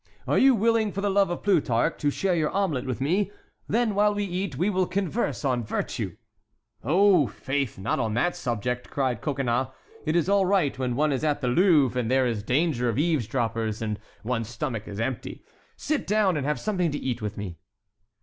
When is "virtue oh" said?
5.63-7.27